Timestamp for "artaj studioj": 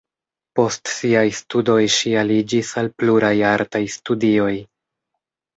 3.53-4.51